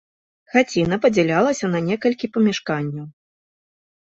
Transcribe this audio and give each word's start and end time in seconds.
Хаціна 0.53 0.97
падзялялася 1.03 1.65
на 1.73 1.79
некалькі 1.91 2.31
памяшканняў. 2.39 3.07